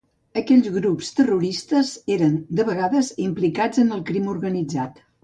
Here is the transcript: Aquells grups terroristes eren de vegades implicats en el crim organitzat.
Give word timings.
Aquells 0.39 0.69
grups 0.77 1.09
terroristes 1.19 1.91
eren 2.15 2.33
de 2.61 2.65
vegades 2.71 3.13
implicats 3.27 3.83
en 3.85 3.95
el 3.99 4.03
crim 4.09 4.33
organitzat. 4.33 4.99